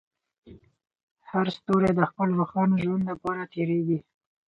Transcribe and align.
هر 1.29 1.45
ستوری 1.57 1.91
د 1.95 2.01
خپل 2.09 2.29
روښانه 2.39 2.75
ژوند 2.83 3.03
لپاره 3.11 3.43
تېرېږي. 3.53 3.99